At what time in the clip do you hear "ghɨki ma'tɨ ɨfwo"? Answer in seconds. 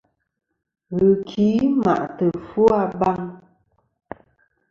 0.97-2.63